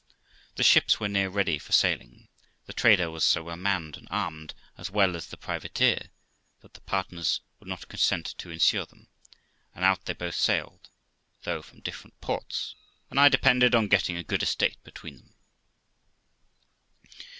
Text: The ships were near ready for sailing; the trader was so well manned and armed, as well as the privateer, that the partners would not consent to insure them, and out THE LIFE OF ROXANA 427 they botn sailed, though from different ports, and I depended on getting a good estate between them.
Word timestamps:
The 0.55 0.63
ships 0.63 0.99
were 0.99 1.07
near 1.07 1.29
ready 1.29 1.59
for 1.59 1.73
sailing; 1.73 2.27
the 2.65 2.73
trader 2.73 3.11
was 3.11 3.23
so 3.23 3.43
well 3.43 3.55
manned 3.55 3.97
and 3.97 4.07
armed, 4.09 4.55
as 4.75 4.89
well 4.89 5.15
as 5.15 5.27
the 5.27 5.37
privateer, 5.37 6.09
that 6.61 6.73
the 6.73 6.81
partners 6.81 7.41
would 7.59 7.67
not 7.69 7.87
consent 7.87 8.25
to 8.39 8.49
insure 8.49 8.87
them, 8.87 9.09
and 9.75 9.85
out 9.85 10.05
THE 10.05 10.13
LIFE 10.13 10.21
OF 10.21 10.21
ROXANA 10.21 10.63
427 10.63 10.63
they 10.63 10.71
botn 10.71 10.71
sailed, 10.71 10.89
though 11.43 11.61
from 11.61 11.81
different 11.81 12.19
ports, 12.19 12.73
and 13.11 13.19
I 13.19 13.29
depended 13.29 13.75
on 13.75 13.87
getting 13.87 14.17
a 14.17 14.23
good 14.23 14.41
estate 14.41 14.83
between 14.83 15.17
them. 15.19 15.35